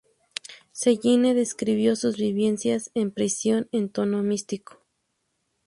[0.71, 4.83] Cellini describió sus vivencias en prisión en tono místico.